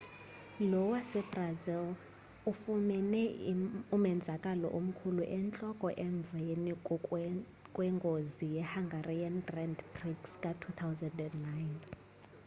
[0.69, 1.93] lo wasebrazili
[2.51, 3.21] ufumene
[3.95, 6.71] umenzakalo omkhulu entloko emveni
[7.75, 11.39] kwengozi yehungarian grand prix ka-2009